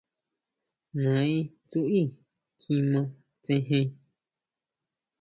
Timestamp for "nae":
1.01-1.35